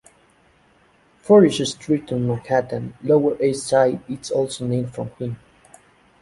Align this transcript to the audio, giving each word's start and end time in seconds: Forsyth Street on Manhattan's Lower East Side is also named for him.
Forsyth 1.19 1.67
Street 1.67 2.11
on 2.11 2.27
Manhattan's 2.27 2.95
Lower 3.03 3.39
East 3.39 3.67
Side 3.67 4.01
is 4.09 4.31
also 4.31 4.65
named 4.65 4.91
for 4.95 5.05
him. 5.19 5.37